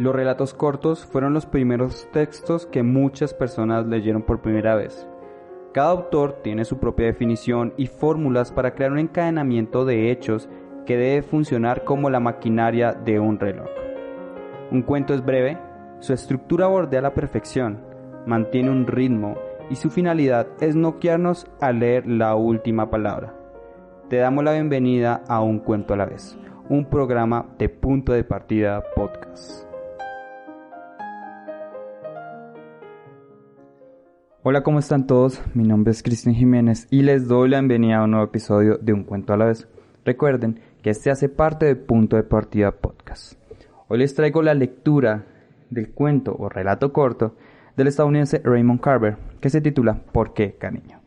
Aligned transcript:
Los 0.00 0.14
relatos 0.14 0.54
cortos 0.54 1.04
fueron 1.04 1.34
los 1.34 1.44
primeros 1.44 2.08
textos 2.10 2.64
que 2.64 2.82
muchas 2.82 3.34
personas 3.34 3.84
leyeron 3.84 4.22
por 4.22 4.40
primera 4.40 4.74
vez. 4.74 5.06
Cada 5.74 5.90
autor 5.90 6.40
tiene 6.42 6.64
su 6.64 6.78
propia 6.78 7.04
definición 7.04 7.74
y 7.76 7.86
fórmulas 7.86 8.50
para 8.50 8.74
crear 8.74 8.92
un 8.92 8.98
encadenamiento 8.98 9.84
de 9.84 10.10
hechos 10.10 10.48
que 10.86 10.96
debe 10.96 11.20
funcionar 11.20 11.84
como 11.84 12.08
la 12.08 12.18
maquinaria 12.18 12.94
de 12.94 13.20
un 13.20 13.38
reloj. 13.38 13.68
Un 14.70 14.80
cuento 14.80 15.12
es 15.12 15.22
breve, 15.22 15.58
su 15.98 16.14
estructura 16.14 16.66
bordea 16.66 17.02
la 17.02 17.12
perfección, 17.12 17.84
mantiene 18.24 18.70
un 18.70 18.86
ritmo 18.86 19.36
y 19.68 19.74
su 19.74 19.90
finalidad 19.90 20.46
es 20.62 20.76
noquearnos 20.76 21.46
al 21.60 21.80
leer 21.80 22.06
la 22.06 22.36
última 22.36 22.88
palabra. 22.88 23.34
Te 24.08 24.16
damos 24.16 24.44
la 24.44 24.52
bienvenida 24.52 25.22
a 25.28 25.42
Un 25.42 25.58
Cuento 25.58 25.92
a 25.92 25.98
la 25.98 26.06
vez, 26.06 26.38
un 26.70 26.86
programa 26.86 27.50
de 27.58 27.68
punto 27.68 28.14
de 28.14 28.24
partida 28.24 28.82
podcast. 28.96 29.69
Hola, 34.42 34.62
¿cómo 34.62 34.78
están 34.78 35.06
todos? 35.06 35.42
Mi 35.52 35.64
nombre 35.64 35.90
es 35.90 36.02
Cristian 36.02 36.34
Jiménez 36.34 36.88
y 36.90 37.02
les 37.02 37.28
doy 37.28 37.50
la 37.50 37.58
bienvenida 37.58 37.98
a 37.98 38.04
un 38.04 38.12
nuevo 38.12 38.24
episodio 38.24 38.78
de 38.78 38.94
Un 38.94 39.04
Cuento 39.04 39.34
a 39.34 39.36
la 39.36 39.44
vez. 39.44 39.68
Recuerden 40.02 40.60
que 40.80 40.88
este 40.88 41.10
hace 41.10 41.28
parte 41.28 41.66
de 41.66 41.76
Punto 41.76 42.16
de 42.16 42.22
Partida 42.22 42.70
Podcast. 42.72 43.34
Hoy 43.88 43.98
les 43.98 44.14
traigo 44.14 44.40
la 44.40 44.54
lectura 44.54 45.26
del 45.68 45.90
cuento 45.90 46.34
o 46.38 46.48
relato 46.48 46.90
corto 46.90 47.36
del 47.76 47.88
estadounidense 47.88 48.40
Raymond 48.42 48.80
Carver, 48.80 49.18
que 49.42 49.50
se 49.50 49.60
titula 49.60 50.00
¿Por 50.10 50.32
qué, 50.32 50.54
cariño? 50.54 51.00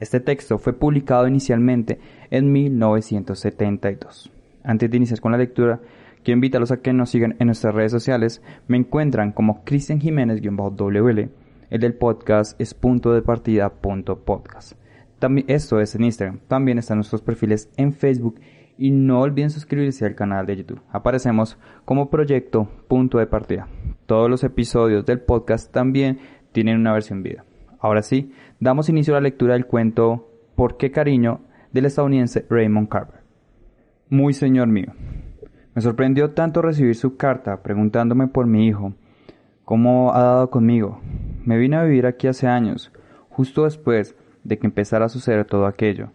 Este 0.00 0.18
texto 0.18 0.58
fue 0.58 0.72
publicado 0.72 1.28
inicialmente 1.28 2.00
en 2.32 2.50
1972. 2.50 4.32
Antes 4.64 4.90
de 4.90 4.96
iniciar 4.96 5.20
con 5.20 5.30
la 5.30 5.38
lectura, 5.38 5.78
quiero 6.24 6.38
invitarlos 6.38 6.72
a 6.72 6.78
que 6.78 6.92
nos 6.92 7.10
sigan 7.10 7.36
en 7.38 7.46
nuestras 7.46 7.76
redes 7.76 7.92
sociales. 7.92 8.42
Me 8.66 8.76
encuentran 8.76 9.30
como 9.30 9.62
Cristian 9.62 10.00
Jiménez-WL 10.00 11.30
el 11.72 11.80
del 11.80 11.94
podcast 11.94 12.60
es 12.60 12.74
punto 12.74 13.14
de 13.14 13.22
partida 13.22 13.70
podcast. 13.70 14.74
También, 15.18 15.46
esto 15.48 15.80
es 15.80 15.94
en 15.94 16.04
Instagram. 16.04 16.40
También 16.46 16.76
están 16.76 16.98
nuestros 16.98 17.22
perfiles 17.22 17.70
en 17.78 17.94
Facebook 17.94 18.38
y 18.76 18.90
no 18.90 19.22
olviden 19.22 19.48
suscribirse 19.48 20.04
al 20.04 20.14
canal 20.14 20.44
de 20.44 20.58
YouTube. 20.58 20.82
Aparecemos 20.90 21.56
como 21.86 22.10
proyecto 22.10 22.68
punto 22.88 23.16
de 23.16 23.26
partida. 23.26 23.68
Todos 24.04 24.28
los 24.28 24.44
episodios 24.44 25.06
del 25.06 25.20
podcast 25.20 25.72
también 25.72 26.18
tienen 26.52 26.76
una 26.76 26.92
versión 26.92 27.22
vida. 27.22 27.46
Ahora 27.80 28.02
sí, 28.02 28.34
damos 28.60 28.90
inicio 28.90 29.14
a 29.14 29.16
la 29.16 29.28
lectura 29.28 29.54
del 29.54 29.64
cuento 29.64 30.28
¿Por 30.54 30.76
qué 30.76 30.90
cariño? 30.90 31.40
del 31.72 31.86
estadounidense 31.86 32.44
Raymond 32.50 32.90
Carver. 32.90 33.22
Muy 34.10 34.34
señor 34.34 34.68
mío. 34.68 34.92
Me 35.74 35.80
sorprendió 35.80 36.32
tanto 36.32 36.60
recibir 36.60 36.96
su 36.96 37.16
carta 37.16 37.62
preguntándome 37.62 38.28
por 38.28 38.46
mi 38.46 38.66
hijo, 38.66 38.92
cómo 39.72 40.12
ha 40.12 40.20
dado 40.20 40.50
conmigo, 40.50 41.00
me 41.46 41.56
vine 41.56 41.76
a 41.76 41.82
vivir 41.82 42.04
aquí 42.04 42.26
hace 42.26 42.46
años, 42.46 42.92
justo 43.30 43.64
después 43.64 44.14
de 44.44 44.58
que 44.58 44.66
empezara 44.66 45.06
a 45.06 45.08
suceder 45.08 45.46
todo 45.46 45.64
aquello. 45.64 46.10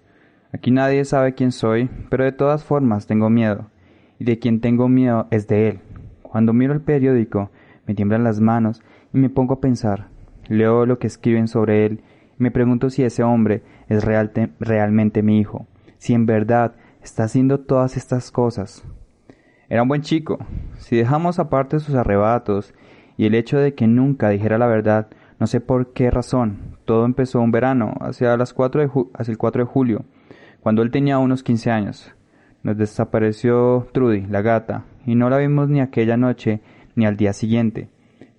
Aquí 0.54 0.70
nadie 0.70 1.04
sabe 1.06 1.34
quién 1.34 1.52
soy, 1.52 1.90
pero 2.12 2.24
de 2.24 2.32
todas 2.32 2.64
formas 2.64 3.08
tengo 3.08 3.32
miedo, 3.32 3.72
y 4.20 4.26
de 4.26 4.38
quien 4.38 4.62
tengo 4.62 4.88
miedo 4.90 5.26
es 5.32 5.48
de 5.48 5.70
él. 5.70 5.80
Cuando 6.22 6.54
miro 6.54 6.72
el 6.72 6.82
periódico, 6.82 7.50
me 7.88 7.96
tiemblan 7.96 8.24
las 8.24 8.40
manos 8.40 8.84
y 9.12 9.18
me 9.18 9.32
pongo 9.32 9.56
a 9.56 9.60
pensar. 9.60 10.10
Leo 10.48 10.86
lo 10.86 11.00
que 11.00 11.08
escriben 11.08 11.48
sobre 11.48 11.88
él 11.88 12.04
y 12.40 12.44
me 12.44 12.52
pregunto 12.52 12.92
si 12.92 13.02
ese 13.02 13.24
hombre 13.24 13.64
es 13.90 14.06
realmente 14.06 15.24
mi 15.24 15.40
hijo, 15.40 15.66
si 15.98 16.14
en 16.14 16.28
verdad 16.28 16.76
está 17.02 17.24
haciendo 17.24 17.62
todas 17.62 17.98
estas 17.98 18.30
cosas. 18.30 18.86
Era 19.68 19.82
un 19.82 19.88
buen 19.88 20.04
chico. 20.04 20.38
Si 20.78 20.96
dejamos 20.96 21.40
aparte 21.40 21.80
sus 21.80 21.96
arrebatos 21.96 22.76
y 23.18 23.26
el 23.26 23.36
hecho 23.36 23.58
de 23.58 23.74
que 23.74 23.88
nunca 23.88 24.30
dijera 24.30 24.60
la 24.60 24.68
verdad, 24.68 25.08
no 25.40 25.48
sé 25.48 25.60
por 25.60 25.92
qué 25.94 26.12
razón. 26.12 26.78
Todo 26.86 27.06
empezó 27.06 27.42
un 27.42 27.52
verano, 27.52 27.96
hacia, 28.00 28.38
las 28.38 28.54
4 28.54 28.82
de 28.82 28.92
hacia 29.16 29.32
el 29.32 29.38
4 29.38 29.64
de 29.66 29.70
julio, 29.70 30.06
cuando 30.62 30.84
él 30.84 30.92
tenía 30.92 31.18
unos 31.18 31.44
15 31.44 31.72
años. 31.72 32.14
Nos 32.64 32.78
desapareció 32.78 33.88
Trudy, 33.92 34.26
la 34.28 34.42
gata, 34.42 34.86
y 35.06 35.16
no 35.16 35.30
la 35.30 35.38
vimos 35.38 35.68
ni 35.68 35.82
aquella 35.82 36.16
noche 36.16 36.62
ni 36.96 37.06
al 37.06 37.18
día 37.18 37.34
siguiente. 37.34 37.90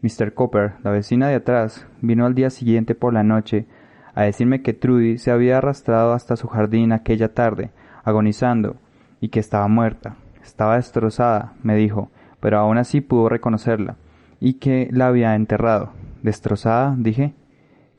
Mr. 0.03 0.33
Copper, 0.33 0.75
la 0.84 0.93
vecina 0.93 1.28
de 1.28 1.34
atrás, 1.34 1.87
vino 2.00 2.25
al 2.25 2.34
día 2.34 2.50
siguiente 2.50 2.95
por 2.95 3.12
la 3.12 3.25
noche 3.25 3.66
a 4.15 4.22
decirme 4.22 4.62
que 4.62 4.75
Trudy 4.75 5.19
se 5.19 5.31
había 5.31 5.59
arrastrado 5.59 6.12
hasta 6.12 6.37
su 6.37 6.49
jardín 6.49 6.93
aquella 6.93 7.34
tarde, 7.34 7.71
agonizando, 8.05 8.77
y 9.21 9.28
que 9.28 9.41
estaba 9.41 9.66
muerta. 9.69 10.16
Estaba 10.43 10.77
destrozada, 10.77 11.55
me 11.62 11.77
dijo, 11.77 12.10
pero 12.41 12.59
aún 12.59 12.78
así 12.78 13.00
pudo 13.00 13.28
reconocerla 13.28 13.97
y 14.41 14.54
que 14.54 14.88
la 14.93 15.09
había 15.09 15.34
enterrado. 15.34 15.93
Destrozada, 16.22 16.94
dije. 16.99 17.34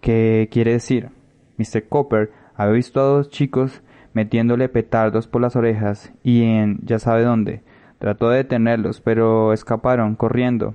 ¿Qué 0.02 0.48
quiere 0.52 0.74
decir? 0.74 1.10
Mr. 1.58 1.88
Copper 1.90 2.32
había 2.56 2.74
visto 2.74 3.02
a 3.02 3.04
dos 3.04 3.30
chicos 3.30 3.82
metiéndole 4.14 4.70
petardos 4.70 5.28
por 5.28 5.42
las 5.42 5.56
orejas 5.56 6.12
y 6.24 6.44
en 6.44 6.80
ya 6.84 7.00
sabe 7.00 7.24
dónde. 7.24 7.62
Trató 8.00 8.30
de 8.30 8.38
detenerlos, 8.38 9.02
pero 9.02 9.52
escaparon 9.52 10.16
corriendo. 10.16 10.74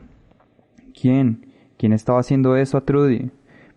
¿Quién? 0.98 1.47
¿Quién 1.78 1.92
estaba 1.92 2.20
haciendo 2.20 2.56
eso 2.56 2.76
a 2.76 2.82
Trudy? 2.82 3.30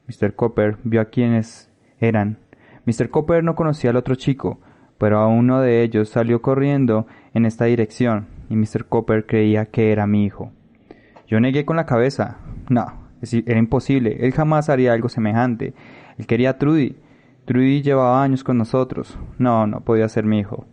Mr. 0.08 0.36
Copper 0.36 0.78
vio 0.84 1.02
a 1.02 1.06
quienes 1.06 1.70
eran. 2.00 2.38
Mr. 2.86 3.10
Copper 3.10 3.44
no 3.44 3.56
conocía 3.56 3.90
al 3.90 3.98
otro 3.98 4.16
chico, 4.16 4.60
pero 4.98 5.20
a 5.20 5.28
uno 5.28 5.62
de 5.62 5.84
ellos 5.84 6.10
salió 6.10 6.42
corriendo 6.42 7.08
en 7.34 7.46
esta 7.46 7.66
dirección, 7.66 8.28
y 8.50 8.56
Mr. 8.56 8.86
Copper 8.86 9.26
creía 9.26 9.66
que 9.66 9.92
era 9.92 10.08
mi 10.08 10.26
hijo. 10.26 10.52
Yo 11.28 11.40
negué 11.40 11.66
con 11.66 11.76
la 11.76 11.86
cabeza. 11.86 12.38
No, 12.70 12.86
era 13.22 13.60
imposible. 13.60 14.18
Él 14.22 14.32
jamás 14.34 14.70
haría 14.70 14.94
algo 14.94 15.10
semejante. 15.10 15.74
Él 16.18 16.26
quería 16.26 16.52
a 16.52 16.58
Trudy. 16.58 16.96
Trudy 17.46 17.82
llevaba 17.82 18.24
años 18.24 18.44
con 18.44 18.58
nosotros. 18.58 19.18
No, 19.38 19.68
no 19.68 19.82
podía 19.82 20.10
ser 20.10 20.26
mi 20.26 20.40
hijo. 20.40 20.66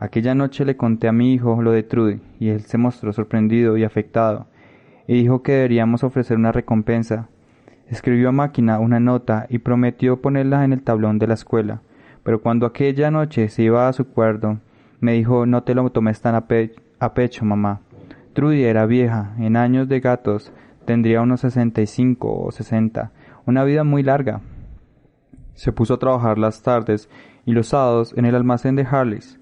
Aquella 0.00 0.34
noche 0.34 0.64
le 0.64 0.78
conté 0.78 1.08
a 1.08 1.12
mi 1.12 1.34
hijo 1.34 1.60
lo 1.60 1.72
de 1.72 1.82
Trudy, 1.82 2.22
y 2.38 2.48
él 2.48 2.62
se 2.62 2.78
mostró 2.78 3.12
sorprendido 3.12 3.76
y 3.76 3.84
afectado, 3.84 4.46
y 5.06 5.12
dijo 5.20 5.42
que 5.42 5.52
deberíamos 5.52 6.02
ofrecer 6.04 6.38
una 6.38 6.52
recompensa. 6.52 7.28
Escribió 7.86 8.30
a 8.30 8.32
máquina 8.32 8.78
una 8.78 8.98
nota 8.98 9.46
y 9.50 9.58
prometió 9.58 10.22
ponerla 10.22 10.64
en 10.64 10.72
el 10.72 10.82
tablón 10.82 11.18
de 11.18 11.26
la 11.26 11.34
escuela, 11.34 11.82
pero 12.22 12.40
cuando 12.40 12.64
aquella 12.64 13.10
noche 13.10 13.50
se 13.50 13.64
iba 13.64 13.88
a 13.88 13.92
su 13.92 14.06
cuarto, 14.08 14.58
me 15.00 15.12
dijo 15.12 15.44
no 15.44 15.64
te 15.64 15.74
lo 15.74 15.90
tomes 15.90 16.22
tan 16.22 16.34
a, 16.34 16.46
a 16.98 17.14
pecho, 17.14 17.44
mamá. 17.44 17.80
Trudy 18.32 18.62
era 18.64 18.86
vieja, 18.86 19.34
en 19.38 19.56
años 19.56 19.88
de 19.88 20.00
gatos 20.00 20.52
tendría 20.84 21.20
unos 21.20 21.40
sesenta 21.40 21.82
y 21.82 21.86
cinco 21.86 22.42
o 22.42 22.52
sesenta, 22.52 23.12
una 23.44 23.64
vida 23.64 23.84
muy 23.84 24.02
larga. 24.02 24.40
Se 25.54 25.72
puso 25.72 25.94
a 25.94 25.98
trabajar 25.98 26.38
las 26.38 26.62
tardes 26.62 27.10
y 27.44 27.52
los 27.52 27.68
sábados 27.68 28.14
en 28.16 28.24
el 28.24 28.34
almacén 28.34 28.76
de 28.76 28.86
Harleys. 28.88 29.38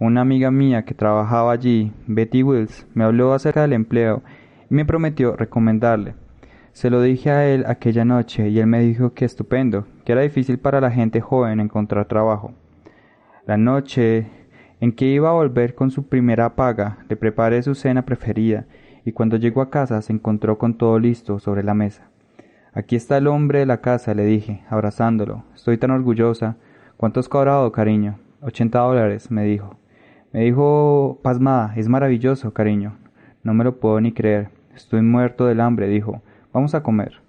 Una 0.00 0.22
amiga 0.22 0.50
mía 0.50 0.84
que 0.84 0.94
trabajaba 0.94 1.52
allí, 1.52 1.92
Betty 2.08 2.42
Wills, 2.42 2.86
me 2.94 3.04
habló 3.04 3.32
acerca 3.32 3.62
del 3.62 3.72
empleo 3.72 4.22
y 4.68 4.74
me 4.74 4.84
prometió 4.84 5.36
recomendarle. 5.36 6.14
Se 6.72 6.90
lo 6.90 7.00
dije 7.00 7.30
a 7.30 7.48
él 7.48 7.64
aquella 7.68 8.04
noche 8.04 8.48
y 8.48 8.58
él 8.58 8.66
me 8.66 8.80
dijo 8.80 9.12
que 9.14 9.24
estupendo, 9.24 9.86
que 10.04 10.12
era 10.12 10.22
difícil 10.22 10.58
para 10.58 10.80
la 10.80 10.90
gente 10.90 11.20
joven 11.20 11.60
encontrar 11.60 12.06
trabajo. 12.06 12.54
La 13.46 13.56
noche 13.56 14.26
en 14.82 14.90
que 14.90 15.06
iba 15.06 15.28
a 15.28 15.34
volver 15.34 15.76
con 15.76 15.92
su 15.92 16.08
primera 16.08 16.56
paga, 16.56 16.98
le 17.08 17.14
preparé 17.14 17.62
su 17.62 17.76
cena 17.76 18.02
preferida, 18.02 18.64
y 19.04 19.12
cuando 19.12 19.36
llegó 19.36 19.62
a 19.62 19.70
casa 19.70 20.02
se 20.02 20.12
encontró 20.12 20.58
con 20.58 20.74
todo 20.74 20.98
listo 20.98 21.38
sobre 21.38 21.62
la 21.62 21.72
mesa. 21.72 22.08
Aquí 22.72 22.96
está 22.96 23.16
el 23.18 23.28
hombre 23.28 23.60
de 23.60 23.66
la 23.66 23.80
casa, 23.80 24.12
le 24.12 24.24
dije, 24.24 24.64
abrazándolo. 24.68 25.44
Estoy 25.54 25.78
tan 25.78 25.92
orgullosa. 25.92 26.56
¿Cuánto 26.96 27.20
has 27.20 27.28
cobrado, 27.28 27.70
cariño? 27.70 28.18
Ochenta 28.40 28.80
dólares, 28.80 29.30
me 29.30 29.44
dijo. 29.44 29.76
Me 30.32 30.40
dijo, 30.40 31.20
pasmada, 31.22 31.74
es 31.76 31.88
maravilloso, 31.88 32.52
cariño. 32.52 32.96
No 33.44 33.54
me 33.54 33.62
lo 33.62 33.78
puedo 33.78 34.00
ni 34.00 34.10
creer. 34.10 34.48
Estoy 34.74 35.02
muerto 35.02 35.46
del 35.46 35.60
hambre, 35.60 35.86
dijo. 35.86 36.22
Vamos 36.52 36.74
a 36.74 36.82
comer. 36.82 37.20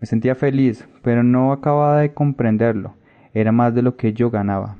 Me 0.00 0.06
sentía 0.06 0.36
feliz, 0.36 0.88
pero 1.02 1.24
no 1.24 1.50
acababa 1.50 1.98
de 1.98 2.14
comprenderlo. 2.14 2.94
Era 3.32 3.50
más 3.50 3.74
de 3.74 3.82
lo 3.82 3.96
que 3.96 4.12
yo 4.12 4.30
ganaba. 4.30 4.76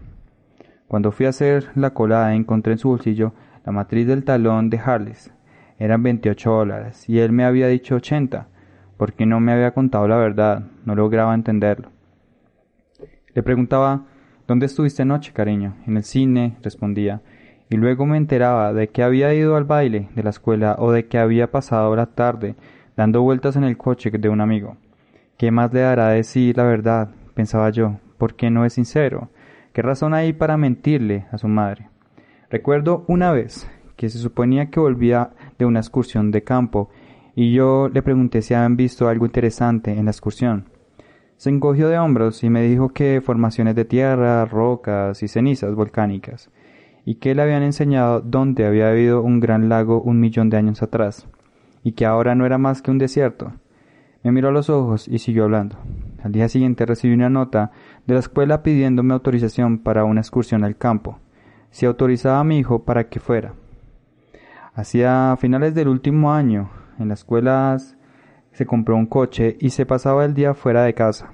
Cuando 0.94 1.10
fui 1.10 1.26
a 1.26 1.30
hacer 1.30 1.70
la 1.74 1.90
colada 1.90 2.36
encontré 2.36 2.74
en 2.74 2.78
su 2.78 2.88
bolsillo 2.88 3.32
la 3.66 3.72
matriz 3.72 4.06
del 4.06 4.22
talón 4.22 4.70
de 4.70 4.78
Harles. 4.78 5.34
eran 5.76 6.04
28 6.04 6.48
dólares 6.48 7.08
y 7.08 7.18
él 7.18 7.32
me 7.32 7.44
había 7.44 7.66
dicho 7.66 7.96
80, 7.96 8.46
porque 8.96 9.26
no 9.26 9.40
me 9.40 9.50
había 9.50 9.72
contado 9.72 10.06
la 10.06 10.18
verdad, 10.18 10.62
no 10.84 10.94
lograba 10.94 11.34
entenderlo. 11.34 11.88
Le 13.34 13.42
preguntaba, 13.42 14.04
¿dónde 14.46 14.66
estuviste 14.66 15.02
anoche, 15.02 15.32
cariño? 15.32 15.74
En 15.84 15.96
el 15.96 16.04
cine, 16.04 16.58
respondía, 16.62 17.22
y 17.68 17.76
luego 17.76 18.06
me 18.06 18.16
enteraba 18.16 18.72
de 18.72 18.86
que 18.86 19.02
había 19.02 19.34
ido 19.34 19.56
al 19.56 19.64
baile 19.64 20.10
de 20.14 20.22
la 20.22 20.30
escuela 20.30 20.76
o 20.78 20.92
de 20.92 21.08
que 21.08 21.18
había 21.18 21.50
pasado 21.50 21.96
la 21.96 22.06
tarde 22.06 22.54
dando 22.96 23.20
vueltas 23.20 23.56
en 23.56 23.64
el 23.64 23.76
coche 23.76 24.12
de 24.12 24.28
un 24.28 24.40
amigo. 24.40 24.76
¿Qué 25.38 25.50
más 25.50 25.74
le 25.74 25.80
dará 25.80 26.10
decir 26.10 26.56
la 26.56 26.62
verdad? 26.62 27.08
pensaba 27.34 27.70
yo, 27.70 27.96
¿por 28.16 28.36
qué 28.36 28.48
no 28.48 28.64
es 28.64 28.74
sincero? 28.74 29.28
¿Qué 29.74 29.82
razón 29.82 30.14
hay 30.14 30.32
para 30.32 30.56
mentirle 30.56 31.26
a 31.32 31.38
su 31.38 31.48
madre? 31.48 31.88
Recuerdo 32.48 33.04
una 33.08 33.32
vez 33.32 33.68
que 33.96 34.08
se 34.08 34.18
suponía 34.18 34.70
que 34.70 34.78
volvía 34.78 35.30
de 35.58 35.64
una 35.64 35.80
excursión 35.80 36.30
de 36.30 36.44
campo 36.44 36.90
y 37.34 37.52
yo 37.52 37.88
le 37.92 38.00
pregunté 38.00 38.40
si 38.40 38.54
habían 38.54 38.76
visto 38.76 39.08
algo 39.08 39.26
interesante 39.26 39.90
en 39.90 40.04
la 40.04 40.12
excursión. 40.12 40.66
Se 41.38 41.50
encogió 41.50 41.88
de 41.88 41.98
hombros 41.98 42.44
y 42.44 42.50
me 42.50 42.62
dijo 42.62 42.90
que 42.90 43.20
formaciones 43.20 43.74
de 43.74 43.84
tierra, 43.84 44.44
rocas 44.44 45.24
y 45.24 45.26
cenizas 45.26 45.74
volcánicas, 45.74 46.50
y 47.04 47.16
que 47.16 47.34
le 47.34 47.42
habían 47.42 47.64
enseñado 47.64 48.20
dónde 48.20 48.66
había 48.66 48.90
habido 48.90 49.22
un 49.22 49.40
gran 49.40 49.68
lago 49.68 50.00
un 50.00 50.20
millón 50.20 50.50
de 50.50 50.56
años 50.56 50.84
atrás, 50.84 51.26
y 51.82 51.92
que 51.92 52.06
ahora 52.06 52.36
no 52.36 52.46
era 52.46 52.58
más 52.58 52.80
que 52.80 52.92
un 52.92 52.98
desierto. 52.98 53.52
Me 54.22 54.30
miró 54.30 54.50
a 54.50 54.52
los 54.52 54.70
ojos 54.70 55.08
y 55.08 55.18
siguió 55.18 55.42
hablando. 55.42 55.78
Al 56.24 56.32
día 56.32 56.48
siguiente 56.48 56.86
recibí 56.86 57.12
una 57.12 57.28
nota 57.28 57.70
de 58.06 58.14
la 58.14 58.20
escuela 58.20 58.62
pidiéndome 58.62 59.12
autorización 59.12 59.78
para 59.78 60.04
una 60.04 60.22
excursión 60.22 60.64
al 60.64 60.74
campo, 60.74 61.18
si 61.70 61.84
autorizaba 61.84 62.40
a 62.40 62.44
mi 62.44 62.58
hijo 62.58 62.84
para 62.84 63.10
que 63.10 63.20
fuera. 63.20 63.52
Hacia 64.72 65.36
finales 65.36 65.74
del 65.74 65.88
último 65.88 66.32
año, 66.32 66.70
en 66.98 67.08
la 67.08 67.14
escuela 67.14 67.76
se 68.52 68.64
compró 68.64 68.96
un 68.96 69.04
coche 69.04 69.58
y 69.60 69.68
se 69.68 69.84
pasaba 69.84 70.24
el 70.24 70.32
día 70.32 70.54
fuera 70.54 70.84
de 70.84 70.94
casa. 70.94 71.30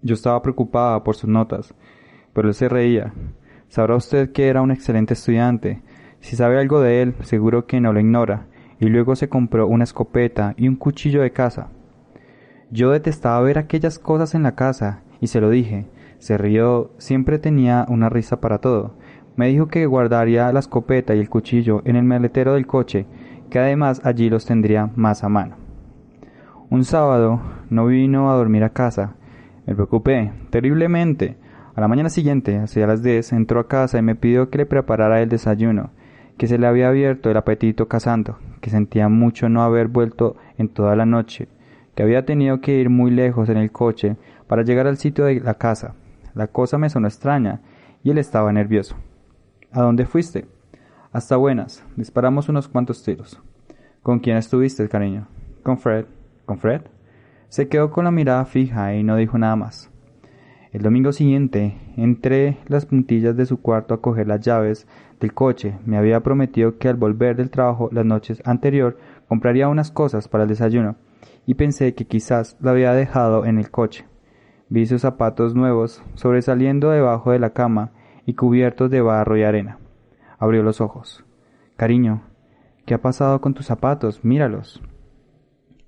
Yo 0.00 0.14
estaba 0.14 0.40
preocupada 0.40 1.04
por 1.04 1.16
sus 1.16 1.28
notas, 1.28 1.74
pero 2.32 2.48
él 2.48 2.54
se 2.54 2.70
reía. 2.70 3.12
Sabrá 3.68 3.96
usted 3.96 4.32
que 4.32 4.48
era 4.48 4.62
un 4.62 4.70
excelente 4.70 5.12
estudiante. 5.12 5.82
Si 6.20 6.36
sabe 6.36 6.58
algo 6.58 6.80
de 6.80 7.02
él, 7.02 7.14
seguro 7.20 7.66
que 7.66 7.82
no 7.82 7.92
lo 7.92 8.00
ignora. 8.00 8.46
Y 8.80 8.86
luego 8.86 9.14
se 9.14 9.28
compró 9.28 9.66
una 9.66 9.84
escopeta 9.84 10.54
y 10.56 10.68
un 10.68 10.76
cuchillo 10.76 11.20
de 11.20 11.32
caza. 11.32 11.68
Yo 12.70 12.90
detestaba 12.90 13.40
ver 13.40 13.58
aquellas 13.58 13.98
cosas 13.98 14.34
en 14.34 14.42
la 14.42 14.54
casa, 14.54 15.02
y 15.20 15.28
se 15.28 15.40
lo 15.40 15.50
dije. 15.50 15.86
Se 16.18 16.38
rió, 16.38 16.92
siempre 16.98 17.38
tenía 17.38 17.86
una 17.88 18.08
risa 18.08 18.40
para 18.40 18.58
todo. 18.58 18.94
Me 19.36 19.48
dijo 19.48 19.68
que 19.68 19.86
guardaría 19.86 20.52
la 20.52 20.60
escopeta 20.60 21.14
y 21.14 21.20
el 21.20 21.28
cuchillo 21.28 21.82
en 21.84 21.96
el 21.96 22.04
maletero 22.04 22.54
del 22.54 22.66
coche, 22.66 23.06
que 23.50 23.58
además 23.58 24.00
allí 24.04 24.30
los 24.30 24.46
tendría 24.46 24.90
más 24.96 25.24
a 25.24 25.28
mano. 25.28 25.56
Un 26.70 26.84
sábado 26.84 27.40
no 27.68 27.86
vino 27.86 28.30
a 28.30 28.36
dormir 28.36 28.64
a 28.64 28.70
casa. 28.70 29.16
Me 29.66 29.74
preocupé 29.74 30.32
terriblemente. 30.50 31.36
A 31.74 31.80
la 31.80 31.88
mañana 31.88 32.08
siguiente, 32.08 32.58
hacia 32.58 32.86
las 32.86 33.02
diez, 33.02 33.32
entró 33.32 33.60
a 33.60 33.68
casa 33.68 33.98
y 33.98 34.02
me 34.02 34.14
pidió 34.14 34.48
que 34.48 34.58
le 34.58 34.66
preparara 34.66 35.20
el 35.20 35.28
desayuno, 35.28 35.90
que 36.38 36.46
se 36.46 36.58
le 36.58 36.66
había 36.66 36.88
abierto 36.88 37.30
el 37.30 37.36
apetito 37.36 37.88
cazando, 37.88 38.38
que 38.60 38.70
sentía 38.70 39.08
mucho 39.08 39.48
no 39.48 39.62
haber 39.62 39.88
vuelto 39.88 40.36
en 40.56 40.68
toda 40.68 40.94
la 40.96 41.06
noche, 41.06 41.48
que 41.94 42.02
había 42.02 42.24
tenido 42.24 42.60
que 42.60 42.78
ir 42.80 42.90
muy 42.90 43.10
lejos 43.10 43.48
en 43.48 43.56
el 43.56 43.70
coche 43.70 44.16
para 44.46 44.62
llegar 44.62 44.86
al 44.86 44.96
sitio 44.96 45.24
de 45.24 45.40
la 45.40 45.54
casa. 45.54 45.94
La 46.34 46.48
cosa 46.48 46.78
me 46.78 46.90
sonó 46.90 47.06
extraña 47.06 47.60
y 48.02 48.10
él 48.10 48.18
estaba 48.18 48.52
nervioso. 48.52 48.96
¿A 49.72 49.82
dónde 49.82 50.06
fuiste? 50.06 50.46
Hasta 51.12 51.36
buenas. 51.36 51.84
Disparamos 51.96 52.48
unos 52.48 52.68
cuantos 52.68 53.02
tiros. 53.04 53.40
¿Con 54.02 54.18
quién 54.18 54.36
estuviste, 54.36 54.88
cariño? 54.88 55.28
Con 55.62 55.78
Fred. 55.78 56.06
¿Con 56.44 56.58
Fred? 56.58 56.82
Se 57.48 57.68
quedó 57.68 57.90
con 57.90 58.04
la 58.04 58.10
mirada 58.10 58.44
fija 58.44 58.94
y 58.94 59.02
no 59.04 59.16
dijo 59.16 59.38
nada 59.38 59.56
más. 59.56 59.90
El 60.72 60.82
domingo 60.82 61.12
siguiente, 61.12 61.78
entré 61.96 62.58
las 62.66 62.84
puntillas 62.84 63.36
de 63.36 63.46
su 63.46 63.60
cuarto 63.60 63.94
a 63.94 64.00
coger 64.00 64.26
las 64.26 64.40
llaves 64.40 64.88
del 65.20 65.32
coche. 65.32 65.78
Me 65.86 65.96
había 65.96 66.20
prometido 66.20 66.78
que 66.78 66.88
al 66.88 66.96
volver 66.96 67.36
del 67.36 67.50
trabajo 67.50 67.88
las 67.92 68.04
noches 68.04 68.42
anterior 68.44 68.98
compraría 69.28 69.68
unas 69.68 69.92
cosas 69.92 70.26
para 70.26 70.42
el 70.42 70.48
desayuno 70.48 70.96
y 71.46 71.54
pensé 71.54 71.94
que 71.94 72.06
quizás 72.06 72.56
lo 72.60 72.70
había 72.70 72.92
dejado 72.92 73.44
en 73.44 73.58
el 73.58 73.70
coche. 73.70 74.06
Vi 74.68 74.86
sus 74.86 75.02
zapatos 75.02 75.54
nuevos 75.54 76.02
sobresaliendo 76.14 76.90
debajo 76.90 77.32
de 77.32 77.38
la 77.38 77.50
cama 77.50 77.92
y 78.26 78.34
cubiertos 78.34 78.90
de 78.90 79.00
barro 79.00 79.36
y 79.36 79.42
arena. 79.42 79.78
Abrió 80.38 80.62
los 80.62 80.80
ojos. 80.80 81.24
Cariño, 81.76 82.22
¿qué 82.86 82.94
ha 82.94 83.02
pasado 83.02 83.40
con 83.40 83.54
tus 83.54 83.66
zapatos? 83.66 84.24
Míralos. 84.24 84.82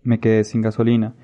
Me 0.03 0.21
quedé 0.21 0.45
sin 0.45 0.63
gasolina 0.63 1.15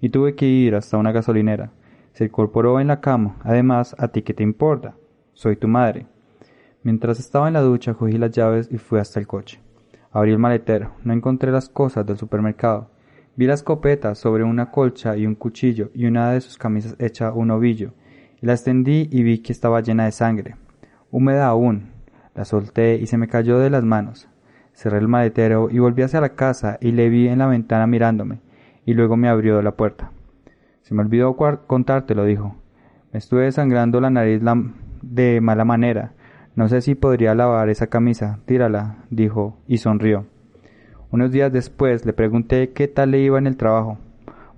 y 0.00 0.10
tuve 0.10 0.34
que 0.34 0.46
ir 0.46 0.74
hasta 0.74 0.96
una 0.96 1.12
gasolinera. 1.12 1.72
Se 2.12 2.24
incorporó 2.24 2.80
en 2.80 2.88
la 2.88 3.00
cama. 3.00 3.36
Además, 3.42 3.94
¿a 3.98 4.08
ti 4.08 4.22
qué 4.22 4.34
te 4.34 4.42
importa? 4.42 4.94
Soy 5.34 5.56
tu 5.56 5.68
madre. 5.68 6.06
Mientras 6.82 7.20
estaba 7.20 7.48
en 7.48 7.54
la 7.54 7.60
ducha 7.60 7.94
cogí 7.94 8.18
las 8.18 8.30
llaves 8.30 8.68
y 8.70 8.78
fui 8.78 8.98
hasta 8.98 9.20
el 9.20 9.26
coche. 9.26 9.60
Abrí 10.10 10.32
el 10.32 10.38
maletero. 10.38 10.92
No 11.04 11.12
encontré 11.12 11.52
las 11.52 11.68
cosas 11.68 12.06
del 12.06 12.16
supermercado. 12.16 12.90
Vi 13.40 13.46
la 13.46 13.54
escopeta 13.54 14.14
sobre 14.14 14.44
una 14.44 14.70
colcha 14.70 15.16
y 15.16 15.26
un 15.26 15.34
cuchillo 15.34 15.90
y 15.94 16.04
una 16.04 16.30
de 16.30 16.42
sus 16.42 16.58
camisas 16.58 16.94
hecha 16.98 17.32
un 17.32 17.50
ovillo. 17.50 17.94
La 18.42 18.52
extendí 18.52 19.08
y 19.10 19.22
vi 19.22 19.38
que 19.38 19.52
estaba 19.52 19.80
llena 19.80 20.04
de 20.04 20.12
sangre, 20.12 20.56
húmeda 21.10 21.46
aún. 21.46 21.88
La 22.34 22.44
solté 22.44 22.96
y 22.96 23.06
se 23.06 23.16
me 23.16 23.28
cayó 23.28 23.58
de 23.58 23.70
las 23.70 23.82
manos. 23.82 24.28
Cerré 24.74 24.98
el 24.98 25.08
maletero 25.08 25.70
y 25.70 25.78
volví 25.78 26.02
hacia 26.02 26.20
la 26.20 26.34
casa 26.34 26.76
y 26.82 26.92
le 26.92 27.08
vi 27.08 27.28
en 27.28 27.38
la 27.38 27.46
ventana 27.46 27.86
mirándome, 27.86 28.42
y 28.84 28.92
luego 28.92 29.16
me 29.16 29.30
abrió 29.30 29.62
la 29.62 29.74
puerta. 29.74 30.12
Se 30.82 30.92
me 30.92 31.00
olvidó 31.00 31.34
contártelo, 31.66 32.26
dijo. 32.26 32.56
Me 33.10 33.20
estuve 33.20 33.44
desangrando 33.44 34.02
la 34.02 34.10
nariz 34.10 34.42
de 35.00 35.40
mala 35.40 35.64
manera. 35.64 36.12
No 36.56 36.68
sé 36.68 36.82
si 36.82 36.94
podría 36.94 37.34
lavar 37.34 37.70
esa 37.70 37.86
camisa. 37.86 38.40
Tírala, 38.44 38.98
dijo, 39.08 39.56
y 39.66 39.78
sonrió. 39.78 40.26
Unos 41.12 41.32
días 41.32 41.52
después 41.52 42.06
le 42.06 42.12
pregunté 42.12 42.70
qué 42.70 42.86
tal 42.86 43.10
le 43.10 43.18
iba 43.18 43.36
en 43.38 43.48
el 43.48 43.56
trabajo. 43.56 43.98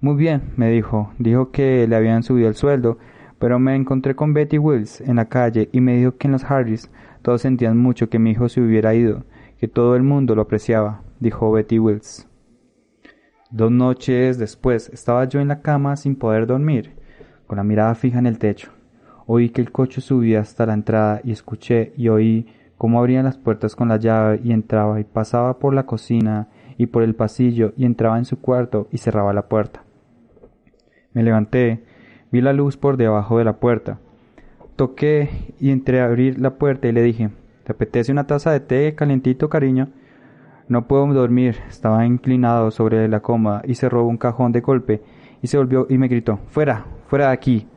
Muy 0.02 0.16
bien, 0.16 0.42
me 0.56 0.70
dijo. 0.70 1.10
Dijo 1.18 1.50
que 1.50 1.86
le 1.88 1.96
habían 1.96 2.22
subido 2.22 2.48
el 2.48 2.56
sueldo, 2.56 2.98
pero 3.38 3.58
me 3.58 3.74
encontré 3.74 4.14
con 4.14 4.34
Betty 4.34 4.58
Wills 4.58 5.00
en 5.00 5.16
la 5.16 5.30
calle 5.30 5.70
y 5.72 5.80
me 5.80 5.96
dijo 5.96 6.16
que 6.18 6.28
en 6.28 6.32
los 6.32 6.44
Harris 6.44 6.90
todos 7.22 7.40
sentían 7.40 7.78
mucho 7.78 8.10
que 8.10 8.18
mi 8.18 8.32
hijo 8.32 8.50
se 8.50 8.60
hubiera 8.60 8.94
ido, 8.94 9.24
que 9.58 9.66
todo 9.66 9.96
el 9.96 10.02
mundo 10.02 10.34
lo 10.34 10.42
apreciaba, 10.42 11.02
dijo 11.20 11.50
Betty 11.50 11.78
Wills. 11.78 12.28
Dos 13.50 13.70
noches 13.70 14.36
después 14.38 14.90
estaba 14.90 15.24
yo 15.24 15.40
en 15.40 15.48
la 15.48 15.62
cama 15.62 15.96
sin 15.96 16.16
poder 16.16 16.46
dormir, 16.46 16.92
con 17.46 17.56
la 17.56 17.64
mirada 17.64 17.94
fija 17.94 18.18
en 18.18 18.26
el 18.26 18.38
techo. 18.38 18.70
Oí 19.26 19.48
que 19.48 19.62
el 19.62 19.72
coche 19.72 20.02
subía 20.02 20.40
hasta 20.40 20.66
la 20.66 20.74
entrada 20.74 21.22
y 21.24 21.32
escuché 21.32 21.94
y 21.96 22.08
oí 22.08 22.46
cómo 22.82 22.98
abrían 22.98 23.24
las 23.24 23.38
puertas 23.38 23.76
con 23.76 23.90
la 23.90 23.96
llave 23.96 24.40
y 24.42 24.50
entraba 24.50 24.98
y 24.98 25.04
pasaba 25.04 25.60
por 25.60 25.72
la 25.72 25.86
cocina 25.86 26.48
y 26.76 26.86
por 26.86 27.04
el 27.04 27.14
pasillo 27.14 27.72
y 27.76 27.84
entraba 27.84 28.18
en 28.18 28.24
su 28.24 28.40
cuarto 28.40 28.88
y 28.90 28.98
cerraba 28.98 29.32
la 29.32 29.46
puerta. 29.46 29.84
Me 31.12 31.22
levanté, 31.22 31.84
vi 32.32 32.40
la 32.40 32.52
luz 32.52 32.76
por 32.76 32.96
debajo 32.96 33.38
de 33.38 33.44
la 33.44 33.52
puerta. 33.60 34.00
Toqué 34.74 35.30
y 35.60 35.70
entré 35.70 36.00
a 36.00 36.06
abrir 36.06 36.40
la 36.40 36.56
puerta 36.56 36.88
y 36.88 36.92
le 36.92 37.02
dije, 37.02 37.30
¿te 37.62 37.70
apetece 37.70 38.10
una 38.10 38.26
taza 38.26 38.50
de 38.50 38.58
té 38.58 38.96
calientito, 38.96 39.48
cariño? 39.48 39.90
No 40.66 40.88
puedo 40.88 41.06
dormir, 41.14 41.58
estaba 41.68 42.04
inclinado 42.04 42.72
sobre 42.72 43.06
la 43.06 43.20
cama 43.20 43.62
y 43.64 43.76
cerró 43.76 44.04
un 44.08 44.18
cajón 44.18 44.50
de 44.50 44.60
golpe 44.60 45.02
y 45.40 45.46
se 45.46 45.56
volvió 45.56 45.86
y 45.88 45.98
me 45.98 46.08
gritó, 46.08 46.40
fuera, 46.48 46.86
fuera 47.06 47.28
de 47.28 47.32
aquí. 47.32 47.68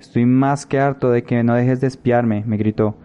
Estoy 0.00 0.24
más 0.24 0.64
que 0.64 0.80
harto 0.80 1.10
de 1.10 1.24
que 1.24 1.42
no 1.42 1.54
dejes 1.54 1.82
de 1.82 1.88
espiarme, 1.88 2.42
me 2.46 2.56
gritó. 2.56 2.96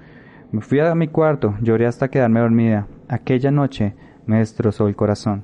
Me 0.51 0.59
fui 0.59 0.81
a 0.81 0.95
mi 0.95 1.07
cuarto, 1.07 1.55
lloré 1.61 1.85
hasta 1.85 2.09
quedarme 2.09 2.41
dormida. 2.41 2.87
Aquella 3.07 3.51
noche 3.51 3.93
me 4.25 4.39
destrozó 4.39 4.89
el 4.89 4.97
corazón. 4.97 5.43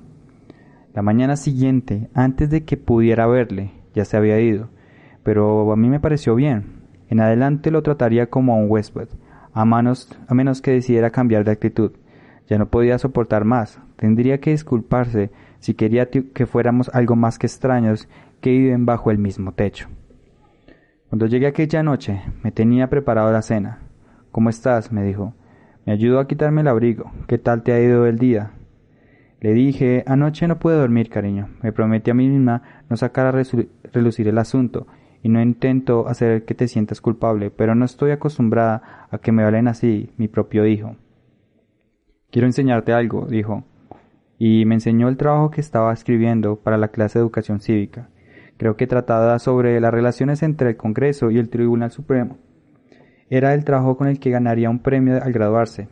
La 0.93 1.01
mañana 1.01 1.37
siguiente, 1.37 2.09
antes 2.13 2.49
de 2.49 2.65
que 2.65 2.75
pudiera 2.75 3.25
verle, 3.25 3.71
ya 3.93 4.03
se 4.03 4.17
había 4.17 4.41
ido, 4.41 4.67
pero 5.23 5.71
a 5.71 5.77
mí 5.77 5.87
me 5.87 6.01
pareció 6.01 6.35
bien. 6.35 6.81
En 7.07 7.21
adelante 7.21 7.71
lo 7.71 7.83
trataría 7.83 8.29
como 8.29 8.53
a 8.53 8.57
un 8.57 8.69
Westwood, 8.69 9.07
a, 9.53 9.61
a 9.61 10.33
menos 10.33 10.61
que 10.61 10.71
decidiera 10.71 11.09
cambiar 11.09 11.45
de 11.45 11.51
actitud. 11.51 11.93
Ya 12.47 12.57
no 12.57 12.69
podía 12.69 12.97
soportar 12.97 13.45
más. 13.45 13.79
Tendría 13.95 14.41
que 14.41 14.51
disculparse 14.51 15.31
si 15.59 15.73
quería 15.73 16.09
que 16.09 16.45
fuéramos 16.45 16.89
algo 16.93 17.15
más 17.15 17.39
que 17.39 17.47
extraños 17.47 18.09
que 18.41 18.51
viven 18.51 18.85
bajo 18.85 19.09
el 19.09 19.19
mismo 19.19 19.53
techo. 19.53 19.87
Cuando 21.09 21.27
llegué 21.27 21.47
aquella 21.47 21.81
noche, 21.81 22.21
me 22.43 22.51
tenía 22.51 22.89
preparado 22.89 23.31
la 23.31 23.41
cena. 23.41 23.86
¿Cómo 24.37 24.51
estás? 24.51 24.91
me 24.91 25.03
dijo. 25.03 25.33
Me 25.87 25.93
ayudó 25.93 26.19
a 26.19 26.27
quitarme 26.27 26.61
el 26.61 26.67
abrigo. 26.67 27.11
¿Qué 27.25 27.39
tal 27.39 27.63
te 27.63 27.71
ha 27.71 27.81
ido 27.81 28.05
el 28.05 28.19
día? 28.19 28.51
Le 29.39 29.51
dije, 29.53 30.03
anoche 30.05 30.47
no 30.47 30.59
pude 30.59 30.75
dormir, 30.75 31.09
cariño. 31.09 31.49
Me 31.63 31.71
prometí 31.71 32.11
a 32.11 32.13
mí 32.13 32.29
misma 32.29 32.61
no 32.87 32.97
sacar 32.97 33.25
a 33.25 33.31
relucir 33.31 34.27
el 34.27 34.37
asunto, 34.37 34.85
y 35.23 35.29
no 35.29 35.41
intento 35.41 36.07
hacer 36.07 36.45
que 36.45 36.53
te 36.53 36.67
sientas 36.67 37.01
culpable, 37.01 37.49
pero 37.49 37.73
no 37.73 37.83
estoy 37.83 38.11
acostumbrada 38.11 39.07
a 39.09 39.17
que 39.17 39.31
me 39.31 39.41
hablen 39.41 39.67
así, 39.67 40.11
mi 40.17 40.27
propio 40.27 40.67
hijo. 40.67 40.97
Quiero 42.29 42.45
enseñarte 42.45 42.93
algo, 42.93 43.25
dijo. 43.25 43.63
y 44.37 44.65
me 44.65 44.75
enseñó 44.75 45.09
el 45.09 45.17
trabajo 45.17 45.49
que 45.49 45.61
estaba 45.61 45.91
escribiendo 45.91 46.57
para 46.57 46.77
la 46.77 46.89
clase 46.89 47.17
de 47.17 47.23
educación 47.23 47.59
cívica. 47.59 48.09
Creo 48.57 48.77
que 48.77 48.85
trataba 48.85 49.39
sobre 49.39 49.81
las 49.81 49.91
relaciones 49.91 50.43
entre 50.43 50.69
el 50.69 50.77
Congreso 50.77 51.31
y 51.31 51.39
el 51.39 51.49
Tribunal 51.49 51.89
Supremo. 51.89 52.37
Era 53.29 53.53
el 53.53 53.65
trabajo 53.65 53.97
con 53.97 54.07
el 54.07 54.19
que 54.19 54.29
ganaría 54.29 54.69
un 54.69 54.79
premio 54.79 55.21
al 55.21 55.33
graduarse. 55.33 55.89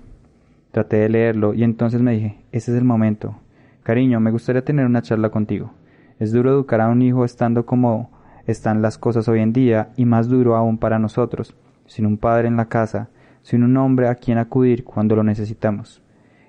Traté 0.72 0.98
de 0.98 1.10
leerlo 1.10 1.54
y 1.54 1.64
entonces 1.64 2.02
me 2.02 2.14
dije, 2.14 2.38
ese 2.52 2.72
es 2.72 2.78
el 2.78 2.86
momento. 2.86 3.36
Cariño, 3.84 4.20
me 4.20 4.32
gustaría 4.32 4.64
tener 4.64 4.86
una 4.86 5.02
charla 5.02 5.30
contigo. 5.30 5.72
Es 6.18 6.32
duro 6.32 6.52
educar 6.52 6.80
a 6.80 6.88
un 6.88 7.02
hijo 7.02 7.26
estando 7.26 7.66
como 7.66 8.10
están 8.48 8.82
las 8.82 8.98
cosas 8.98 9.28
hoy 9.28 9.42
en 9.42 9.52
día 9.52 9.90
y 9.98 10.06
más 10.06 10.30
duro 10.30 10.56
aún 10.56 10.78
para 10.78 10.98
nosotros, 10.98 11.56
sin 11.88 12.06
un 12.06 12.18
padre 12.18 12.48
en 12.48 12.56
la 12.56 12.70
casa, 12.70 13.10
sin 13.42 13.64
un 13.64 13.76
hombre 13.76 14.08
a 14.08 14.16
quien 14.16 14.38
acudir 14.38 14.86
cuando 14.86 15.16
lo 15.16 15.24
necesitamos. 15.24 16.02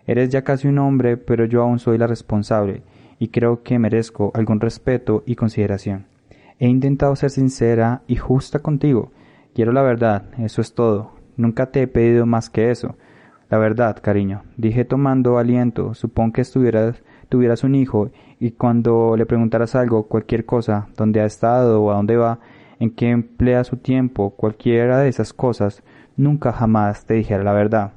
Eres 0.07 0.31
ya 0.31 0.43
casi 0.43 0.69
un 0.69 0.79
hombre, 0.79 1.17
pero 1.17 1.47
yo 1.47 1.63
aún 1.63 1.81
soy 1.81 1.99
la 1.99 2.07
responsable, 2.07 2.83
y 3.19 3.29
creo 3.29 3.63
que 3.65 3.79
merezco 3.79 4.31
algún 4.35 4.61
respeto 4.61 5.25
y 5.27 5.35
consideración. 5.35 6.07
He 6.61 6.69
intentado 6.69 7.17
ser 7.17 7.31
sincera 7.31 8.03
y 8.07 8.17
justa 8.17 8.61
contigo. 8.61 9.11
Quiero 9.57 9.73
la 9.73 9.81
verdad, 9.81 10.25
eso 10.37 10.61
es 10.61 10.75
todo. 10.75 11.13
Nunca 11.39 11.71
te 11.71 11.81
he 11.81 11.87
pedido 11.87 12.27
más 12.27 12.51
que 12.51 12.71
eso. 12.71 12.97
La 13.49 13.57
verdad, 13.57 13.97
cariño, 14.03 14.43
dije 14.59 14.85
tomando 14.85 15.39
aliento, 15.39 15.95
supón 15.95 16.31
que 16.31 16.43
estuvieras, 16.43 17.03
tuvieras 17.31 17.65
un 17.65 17.75
hijo 17.75 18.11
y 18.39 18.51
cuando 18.51 19.17
le 19.17 19.25
preguntaras 19.25 19.75
algo, 19.75 20.09
cualquier 20.09 20.45
cosa, 20.45 20.89
dónde 20.99 21.23
ha 21.23 21.25
estado 21.25 21.83
o 21.83 21.91
a 21.91 21.95
dónde 21.95 22.19
va, 22.19 22.39
en 22.81 22.91
qué 22.91 23.09
emplea 23.09 23.65
su 23.65 23.79
tiempo, 23.79 24.35
cualquiera 24.37 24.99
de 24.99 25.09
esas 25.09 25.33
cosas, 25.33 25.83
nunca 26.19 26.53
jamás 26.53 27.07
te 27.07 27.15
dijera 27.15 27.43
la 27.43 27.55
verdad. 27.55 27.93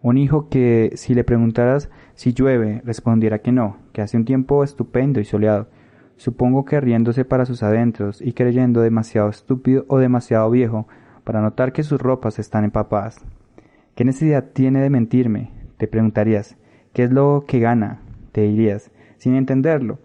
Un 0.00 0.16
hijo 0.16 0.48
que, 0.48 0.92
si 0.94 1.12
le 1.12 1.24
preguntaras 1.24 1.90
si 2.14 2.32
llueve, 2.32 2.80
respondiera 2.86 3.40
que 3.40 3.52
no, 3.52 3.76
que 3.92 4.00
hace 4.00 4.16
un 4.16 4.24
tiempo 4.24 4.64
estupendo 4.64 5.20
y 5.20 5.26
soleado. 5.26 5.66
Supongo 6.16 6.64
que 6.64 6.80
riéndose 6.80 7.24
para 7.24 7.44
sus 7.44 7.62
adentros 7.62 8.22
y 8.22 8.32
creyendo 8.32 8.80
demasiado 8.80 9.28
estúpido 9.28 9.84
o 9.88 9.98
demasiado 9.98 10.50
viejo 10.50 10.88
para 11.24 11.42
notar 11.42 11.72
que 11.72 11.82
sus 11.82 12.00
ropas 12.00 12.38
están 12.38 12.64
empapadas. 12.64 13.24
¿Qué 13.94 14.04
necesidad 14.04 14.44
tiene 14.52 14.80
de 14.80 14.90
mentirme? 14.90 15.50
Te 15.76 15.88
preguntarías. 15.88 16.56
¿Qué 16.92 17.02
es 17.02 17.10
lo 17.10 17.44
que 17.46 17.60
gana? 17.60 18.00
Te 18.32 18.42
dirías, 18.42 18.90
sin 19.18 19.34
entenderlo. 19.34 19.98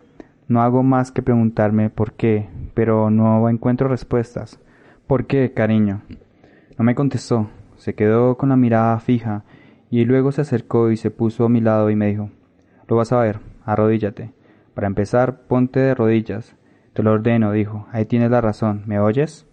No 0.48 0.62
hago 0.62 0.84
más 0.84 1.12
que 1.12 1.22
preguntarme 1.22 1.89
por 1.89 2.13
qué, 2.13 2.50
pero 2.74 3.10
no 3.10 3.48
encuentro 3.48 3.88
respuestas. 3.88 4.60
¿Por 5.08 5.25
qué, 5.25 5.53
cariño? 5.53 6.01
No 6.77 6.84
me 6.84 6.96
contestó. 6.96 7.50
Se 7.77 7.96
quedó 7.96 8.38
con 8.38 8.50
la 8.50 8.58
mirada 8.58 9.00
fija 9.00 9.44
y 9.89 10.06
luego 10.06 10.32
se 10.32 10.41
acercó 10.41 10.91
y 10.91 10.98
se 10.98 11.12
puso 11.12 11.46
a 11.46 11.50
mi 11.50 11.62
lado 11.62 11.89
y 11.89 11.96
me 11.96 12.08
dijo, 12.08 12.30
Lo 12.88 12.98
vas 12.98 13.12
a 13.12 13.20
ver, 13.20 13.39
arrodíllate. 13.65 14.32
Para 14.74 14.88
empezar, 14.88 15.42
ponte 15.48 15.80
de 15.80 15.96
rodillas. 15.96 16.56
Te 16.94 17.04
lo 17.04 17.12
ordeno, 17.12 17.51
dijo. 17.51 17.88
Ahí 17.92 18.06
tienes 18.06 18.32
la 18.32 18.42
razón. 18.42 18.84
¿Me 18.86 19.00
oyes? 19.00 19.48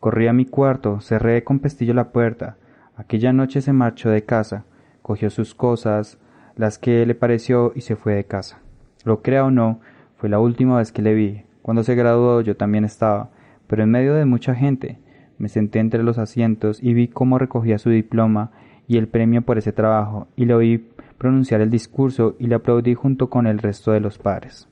Corrí 0.00 0.26
a 0.26 0.32
mi 0.32 0.44
cuarto, 0.44 1.00
cerré 1.00 1.44
con 1.44 1.60
pestillo 1.60 1.94
la 1.94 2.10
puerta. 2.12 2.56
Aquella 2.96 3.32
noche 3.32 3.60
se 3.60 3.72
marchó 3.72 4.10
de 4.10 4.24
casa, 4.24 4.64
cogió 5.02 5.30
sus 5.30 5.54
cosas, 5.54 6.18
las 6.56 6.78
que 6.78 7.04
le 7.06 7.14
pareció 7.14 7.72
y 7.74 7.80
se 7.80 7.96
fue 7.96 8.14
de 8.14 8.24
casa. 8.24 8.60
Lo 9.04 9.22
crea 9.22 9.44
o 9.44 9.50
no, 9.50 9.80
fue 10.16 10.28
la 10.28 10.38
última 10.38 10.78
vez 10.78 10.92
que 10.92 11.02
le 11.02 11.14
vi. 11.14 11.44
Cuando 11.62 11.82
se 11.82 11.94
graduó 11.94 12.40
yo 12.42 12.56
también 12.56 12.84
estaba, 12.84 13.30
pero 13.66 13.82
en 13.82 13.90
medio 13.90 14.14
de 14.14 14.26
mucha 14.26 14.54
gente. 14.54 14.98
Me 15.38 15.48
senté 15.48 15.78
entre 15.80 16.02
los 16.02 16.18
asientos 16.18 16.82
y 16.82 16.94
vi 16.94 17.08
cómo 17.08 17.38
recogía 17.38 17.78
su 17.78 17.90
diploma 17.90 18.52
y 18.86 18.98
el 18.98 19.08
premio 19.08 19.42
por 19.42 19.58
ese 19.58 19.72
trabajo, 19.72 20.28
y 20.36 20.44
le 20.44 20.54
oí 20.54 20.88
pronunciar 21.18 21.60
el 21.60 21.70
discurso 21.70 22.36
y 22.38 22.46
le 22.46 22.56
aplaudí 22.56 22.94
junto 22.94 23.30
con 23.30 23.46
el 23.46 23.58
resto 23.58 23.92
de 23.92 24.00
los 24.00 24.18
padres. 24.18 24.68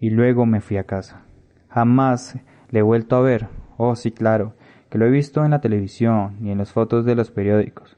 Y 0.00 0.10
luego 0.10 0.46
me 0.46 0.60
fui 0.60 0.76
a 0.76 0.84
casa. 0.84 1.22
Jamás 1.68 2.38
le 2.70 2.80
he 2.80 2.82
vuelto 2.82 3.16
a 3.16 3.20
ver. 3.20 3.48
Oh, 3.76 3.94
sí, 3.96 4.10
claro, 4.10 4.54
que 4.90 4.98
lo 4.98 5.06
he 5.06 5.10
visto 5.10 5.44
en 5.44 5.50
la 5.50 5.60
televisión 5.60 6.36
y 6.42 6.50
en 6.50 6.58
las 6.58 6.72
fotos 6.72 7.04
de 7.04 7.14
los 7.14 7.30
periódicos. 7.30 7.96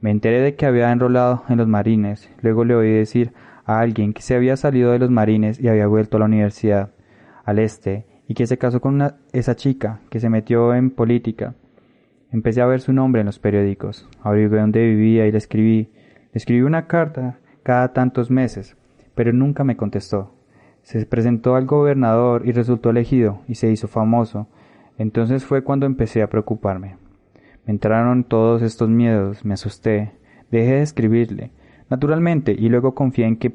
Me 0.00 0.10
enteré 0.10 0.40
de 0.40 0.54
que 0.54 0.66
había 0.66 0.92
enrolado 0.92 1.44
en 1.48 1.56
los 1.56 1.68
marines, 1.68 2.30
luego 2.42 2.64
le 2.64 2.74
oí 2.74 2.90
decir 2.90 3.32
a 3.64 3.80
alguien 3.80 4.12
que 4.12 4.22
se 4.22 4.34
había 4.34 4.56
salido 4.56 4.92
de 4.92 4.98
los 4.98 5.10
marines 5.10 5.58
y 5.60 5.68
había 5.68 5.86
vuelto 5.86 6.16
a 6.16 6.20
la 6.20 6.26
universidad, 6.26 6.90
al 7.44 7.58
este, 7.58 8.06
y 8.28 8.34
que 8.34 8.46
se 8.46 8.58
casó 8.58 8.80
con 8.80 9.02
esa 9.32 9.56
chica, 9.56 10.00
que 10.10 10.20
se 10.20 10.28
metió 10.28 10.74
en 10.74 10.90
política, 10.90 11.54
Empecé 12.32 12.60
a 12.60 12.66
ver 12.66 12.80
su 12.80 12.92
nombre 12.92 13.20
en 13.20 13.26
los 13.26 13.38
periódicos, 13.38 14.08
averigué 14.20 14.58
dónde 14.58 14.84
vivía 14.84 15.26
y 15.26 15.32
le 15.32 15.38
escribí. 15.38 15.90
Escribí 16.36 16.60
una 16.60 16.86
carta 16.86 17.38
cada 17.62 17.94
tantos 17.94 18.30
meses, 18.30 18.76
pero 19.14 19.32
nunca 19.32 19.64
me 19.64 19.78
contestó. 19.78 20.34
Se 20.82 21.06
presentó 21.06 21.56
al 21.56 21.64
gobernador 21.64 22.42
y 22.44 22.52
resultó 22.52 22.90
elegido 22.90 23.40
y 23.48 23.54
se 23.54 23.70
hizo 23.70 23.88
famoso. 23.88 24.46
Entonces 24.98 25.46
fue 25.46 25.64
cuando 25.64 25.86
empecé 25.86 26.20
a 26.20 26.28
preocuparme. 26.28 26.98
Me 27.64 27.72
entraron 27.72 28.22
todos 28.22 28.60
estos 28.60 28.90
miedos, 28.90 29.46
me 29.46 29.54
asusté, 29.54 30.12
dejé 30.50 30.72
de 30.72 30.82
escribirle, 30.82 31.52
naturalmente, 31.88 32.52
y 32.52 32.68
luego 32.68 32.94
confié 32.94 33.24
en 33.24 33.38
que 33.38 33.50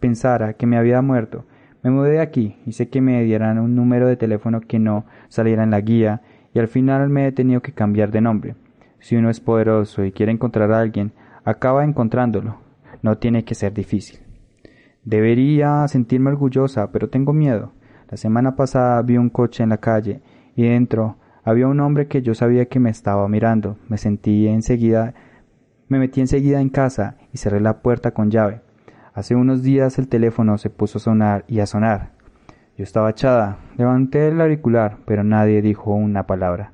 pensara 0.00 0.54
que 0.54 0.66
me 0.66 0.78
había 0.78 1.02
muerto. 1.02 1.44
Me 1.82 1.90
mudé 1.90 2.12
de 2.12 2.20
aquí, 2.20 2.56
sé 2.70 2.88
que 2.88 3.02
me 3.02 3.22
dieran 3.24 3.58
un 3.58 3.76
número 3.76 4.08
de 4.08 4.16
teléfono 4.16 4.62
que 4.62 4.78
no 4.78 5.04
saliera 5.28 5.64
en 5.64 5.70
la 5.70 5.82
guía 5.82 6.22
y 6.54 6.60
al 6.60 6.68
final 6.68 7.10
me 7.10 7.26
he 7.26 7.32
tenido 7.32 7.60
que 7.60 7.74
cambiar 7.74 8.10
de 8.10 8.22
nombre. 8.22 8.54
Si 9.00 9.16
uno 9.16 9.28
es 9.28 9.40
poderoso 9.40 10.02
y 10.02 10.12
quiere 10.12 10.32
encontrar 10.32 10.72
a 10.72 10.80
alguien, 10.80 11.12
acaba 11.44 11.84
encontrándolo. 11.84 12.56
No 13.02 13.18
tiene 13.18 13.44
que 13.44 13.54
ser 13.54 13.72
difícil. 13.72 14.20
Debería 15.04 15.86
sentirme 15.88 16.30
orgullosa, 16.30 16.92
pero 16.92 17.08
tengo 17.08 17.32
miedo. 17.32 17.72
La 18.10 18.16
semana 18.16 18.56
pasada 18.56 19.00
vi 19.02 19.16
un 19.16 19.30
coche 19.30 19.62
en 19.62 19.70
la 19.70 19.78
calle 19.78 20.20
y 20.56 20.64
dentro 20.64 21.16
había 21.42 21.68
un 21.68 21.80
hombre 21.80 22.06
que 22.06 22.22
yo 22.22 22.34
sabía 22.34 22.66
que 22.66 22.80
me 22.80 22.90
estaba 22.90 23.26
mirando. 23.28 23.76
Me 23.88 23.96
sentí 23.96 24.46
enseguida, 24.48 25.14
me 25.88 25.98
metí 25.98 26.20
enseguida 26.20 26.60
en 26.60 26.68
casa 26.68 27.16
y 27.32 27.38
cerré 27.38 27.60
la 27.60 27.80
puerta 27.80 28.10
con 28.10 28.30
llave. 28.30 28.60
Hace 29.14 29.34
unos 29.34 29.62
días 29.62 29.98
el 29.98 30.08
teléfono 30.08 30.58
se 30.58 30.70
puso 30.70 30.98
a 30.98 31.00
sonar 31.00 31.44
y 31.48 31.60
a 31.60 31.66
sonar. 31.66 32.12
Yo 32.76 32.84
estaba 32.84 33.10
echada, 33.10 33.58
levanté 33.76 34.28
el 34.28 34.40
auricular, 34.40 34.98
pero 35.04 35.24
nadie 35.24 35.62
dijo 35.62 35.92
una 35.94 36.26
palabra. 36.26 36.72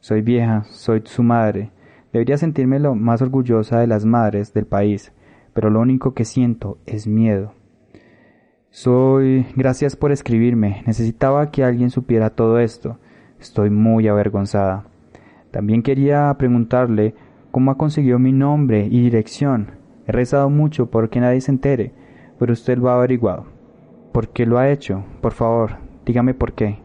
Soy 0.00 0.22
vieja, 0.22 0.64
soy 0.64 1.02
su 1.04 1.22
madre. 1.22 1.70
Debería 2.16 2.38
sentirme 2.38 2.80
lo 2.80 2.94
más 2.94 3.20
orgullosa 3.20 3.78
de 3.78 3.86
las 3.86 4.06
madres 4.06 4.54
del 4.54 4.64
país, 4.64 5.12
pero 5.52 5.68
lo 5.68 5.80
único 5.80 6.14
que 6.14 6.24
siento 6.24 6.78
es 6.86 7.06
miedo. 7.06 7.52
Soy. 8.70 9.44
Gracias 9.54 9.96
por 9.96 10.12
escribirme. 10.12 10.82
Necesitaba 10.86 11.50
que 11.50 11.62
alguien 11.62 11.90
supiera 11.90 12.30
todo 12.30 12.58
esto. 12.58 12.96
Estoy 13.38 13.68
muy 13.68 14.08
avergonzada. 14.08 14.86
También 15.50 15.82
quería 15.82 16.34
preguntarle 16.38 17.14
cómo 17.50 17.70
ha 17.70 17.76
conseguido 17.76 18.18
mi 18.18 18.32
nombre 18.32 18.86
y 18.86 19.02
dirección. 19.02 19.72
He 20.06 20.12
rezado 20.12 20.48
mucho 20.48 20.86
porque 20.90 21.20
nadie 21.20 21.42
se 21.42 21.50
entere, 21.50 21.92
pero 22.38 22.54
usted 22.54 22.78
lo 22.78 22.88
ha 22.88 22.94
averiguado. 22.94 23.44
¿Por 24.12 24.30
qué 24.30 24.46
lo 24.46 24.56
ha 24.56 24.70
hecho? 24.70 25.04
Por 25.20 25.32
favor, 25.32 25.72
dígame 26.06 26.32
por 26.32 26.54
qué. 26.54 26.78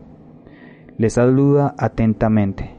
Le 0.97 1.09
saluda 1.09 1.73
atentamente. 1.77 2.70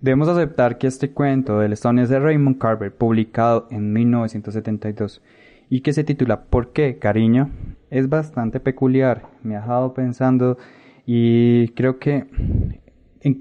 Debemos 0.00 0.28
aceptar 0.28 0.78
que 0.78 0.86
este 0.86 1.10
cuento 1.10 1.58
del 1.58 1.74
estadounidense 1.74 2.18
Raymond 2.18 2.56
Carver, 2.56 2.90
publicado 2.90 3.66
en 3.70 3.92
1972 3.92 5.20
y 5.68 5.82
que 5.82 5.92
se 5.92 6.04
titula 6.04 6.44
¿Por 6.44 6.72
qué, 6.72 6.98
cariño?, 6.98 7.50
es 7.90 8.08
bastante 8.08 8.60
peculiar. 8.60 9.26
Me 9.42 9.56
ha 9.56 9.60
dejado 9.60 9.92
pensando 9.92 10.56
y 11.04 11.68
creo 11.72 11.98
que 11.98 12.26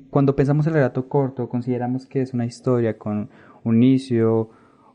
cuando 0.10 0.36
pensamos 0.36 0.68
el 0.68 0.74
relato 0.74 1.08
corto, 1.08 1.48
consideramos 1.48 2.06
que 2.06 2.22
es 2.22 2.34
una 2.34 2.46
historia 2.46 2.98
con 2.98 3.30
un 3.64 3.82
inicio, 3.82 4.50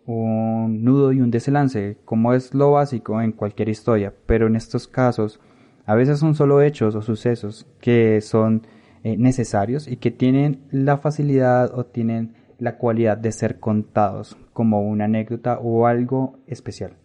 un 0.05 0.85
nudo 0.85 1.13
y 1.13 1.23
un 1.23 1.31
desenlace, 1.31 1.97
como 2.05 2.35
es 2.35 2.53
lo 2.53 2.73
básico 2.73 3.23
en 3.23 3.33
cualquier 3.33 3.71
historia, 3.71 4.13
pero 4.27 4.49
en 4.49 4.57
estos 4.57 4.87
casos 4.87 5.41
a 5.87 5.95
veces 5.95 6.19
son 6.19 6.35
solo 6.35 6.61
hechos 6.61 6.95
o 6.95 7.01
sucesos 7.01 7.67
que 7.81 8.21
son 8.21 8.67
eh, 9.05 9.17
necesarios 9.17 9.87
y 9.87 9.99
que 9.99 10.11
tienen 10.11 10.63
la 10.71 10.99
facilidad 10.99 11.79
o 11.79 11.87
tienen 11.87 12.35
la 12.59 12.77
cualidad 12.79 13.17
de 13.17 13.31
ser 13.31 13.61
contados 13.61 14.37
como 14.53 14.81
una 14.81 15.05
anécdota 15.05 15.59
o 15.59 15.87
algo 15.87 16.39
especial. 16.47 16.97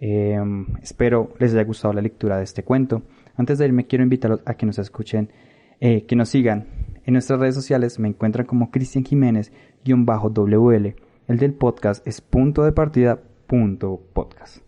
Em, 0.00 0.66
espero 0.82 1.34
les 1.38 1.52
haya 1.52 1.64
gustado 1.64 1.92
la 1.92 2.00
lectura 2.00 2.38
de 2.38 2.44
este 2.44 2.62
cuento. 2.62 3.02
Antes 3.36 3.58
de 3.58 3.66
irme 3.66 3.86
quiero 3.86 4.04
invitarlos 4.04 4.40
a 4.46 4.54
que 4.54 4.66
nos 4.66 4.78
escuchen, 4.78 5.30
eh, 5.80 6.06
que 6.06 6.16
nos 6.16 6.30
sigan. 6.30 6.66
En 7.04 7.12
nuestras 7.14 7.40
redes 7.40 7.54
sociales 7.54 7.98
me 7.98 8.08
encuentran 8.08 8.46
como 8.46 8.70
Cristian 8.70 9.04
Jiménez-WL. 9.04 10.94
El 11.28 11.38
del 11.38 11.54
podcast 11.54 12.06
es 12.06 12.20
punto 12.20 12.64
de 12.64 12.72
partida 12.72 13.20
podcast. 14.14 14.58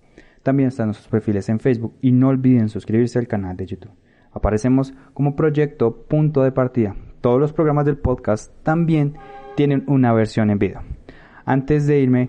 También 0.42 0.68
están 0.68 0.88
nuestros 0.88 1.08
perfiles 1.08 1.48
en 1.48 1.58
Facebook 1.58 1.94
y 2.02 2.12
no 2.12 2.28
olviden 2.28 2.68
suscribirse 2.68 3.18
al 3.18 3.26
canal 3.26 3.56
de 3.56 3.66
YouTube. 3.66 3.92
Aparecemos 4.34 4.92
como 5.14 5.36
proyecto 5.36 6.04
punto 6.08 6.42
de 6.42 6.52
partida. 6.52 6.94
Todos 7.20 7.40
los 7.40 7.52
programas 7.52 7.86
del 7.86 7.96
podcast 7.96 8.52
también 8.62 9.14
tienen 9.56 9.84
una 9.86 10.12
versión 10.12 10.50
en 10.50 10.58
video. 10.58 10.82
Antes 11.46 11.86
de 11.86 12.00
irme, 12.00 12.28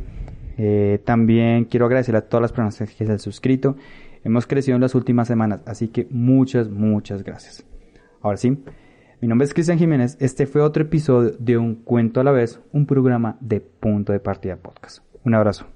eh, 0.58 1.02
también 1.04 1.66
quiero 1.66 1.86
agradecer 1.86 2.16
a 2.16 2.22
todas 2.22 2.42
las 2.42 2.52
personas 2.54 2.78
que 2.78 3.06
se 3.06 3.12
han 3.12 3.20
suscrito. 3.20 3.76
Hemos 4.24 4.48
crecido 4.48 4.76
en 4.76 4.82
las 4.82 4.96
últimas 4.96 5.28
semanas, 5.28 5.62
así 5.66 5.90
que 5.90 6.08
muchas, 6.10 6.70
muchas 6.70 7.24
gracias. 7.24 7.66
Ahora 8.22 8.38
sí, 8.38 8.58
mi 9.22 9.28
nombre 9.28 9.46
es 9.46 9.54
Cristian 9.54 9.78
Jiménez. 9.78 10.18
Este 10.20 10.46
fue 10.46 10.62
otro 10.62 10.84
episodio 10.84 11.32
de 11.40 11.58
Un 11.58 11.76
Cuento 11.76 12.20
a 12.20 12.24
la 12.24 12.32
vez, 12.32 12.60
un 12.72 12.86
programa 12.86 13.38
de 13.40 13.62
Punto 13.62 14.14
de 14.14 14.20
Partida 14.20 14.56
Podcast. 14.56 15.00
Un 15.24 15.36
abrazo. 15.36 15.75